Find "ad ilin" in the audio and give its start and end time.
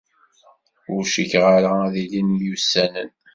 1.87-2.29